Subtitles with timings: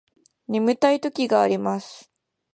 [0.47, 2.09] 眠たい時があります